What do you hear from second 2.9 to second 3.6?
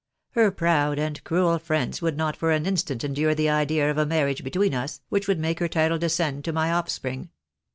endure the